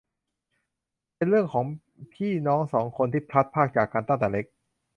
[1.15, 1.63] เป็นเรื่องของ
[2.13, 4.45] พี่น้องสองคนที่พลัดพรากจากกันตั้งแต่เล็ก